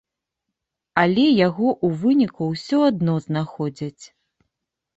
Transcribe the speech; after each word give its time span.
Але 1.01 1.25
яго 1.47 1.67
ў 1.85 2.01
выніку 2.05 2.49
ўсё 2.55 2.77
адно 2.89 3.13
знаходзяць. 3.29 4.03